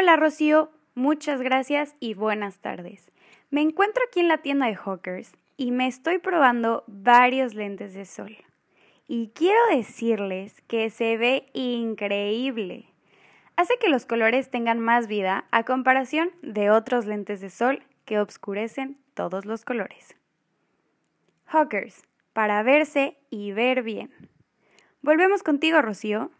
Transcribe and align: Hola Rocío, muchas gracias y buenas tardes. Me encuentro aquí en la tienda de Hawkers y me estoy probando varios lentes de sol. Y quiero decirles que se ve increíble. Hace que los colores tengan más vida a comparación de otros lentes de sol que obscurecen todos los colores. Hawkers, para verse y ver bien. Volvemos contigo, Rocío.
Hola 0.00 0.14
Rocío, 0.14 0.70
muchas 0.94 1.42
gracias 1.42 1.96
y 1.98 2.14
buenas 2.14 2.60
tardes. 2.60 3.10
Me 3.50 3.62
encuentro 3.62 4.00
aquí 4.06 4.20
en 4.20 4.28
la 4.28 4.38
tienda 4.38 4.66
de 4.66 4.76
Hawkers 4.76 5.32
y 5.56 5.72
me 5.72 5.88
estoy 5.88 6.18
probando 6.18 6.84
varios 6.86 7.54
lentes 7.54 7.94
de 7.94 8.04
sol. 8.04 8.36
Y 9.08 9.32
quiero 9.34 9.58
decirles 9.72 10.54
que 10.68 10.90
se 10.90 11.16
ve 11.16 11.50
increíble. 11.52 12.84
Hace 13.56 13.74
que 13.80 13.88
los 13.88 14.06
colores 14.06 14.52
tengan 14.52 14.78
más 14.78 15.08
vida 15.08 15.46
a 15.50 15.64
comparación 15.64 16.30
de 16.42 16.70
otros 16.70 17.06
lentes 17.06 17.40
de 17.40 17.50
sol 17.50 17.82
que 18.04 18.20
obscurecen 18.20 18.98
todos 19.14 19.46
los 19.46 19.64
colores. 19.64 20.14
Hawkers, 21.46 22.04
para 22.32 22.62
verse 22.62 23.18
y 23.30 23.50
ver 23.50 23.82
bien. 23.82 24.12
Volvemos 25.02 25.42
contigo, 25.42 25.82
Rocío. 25.82 26.30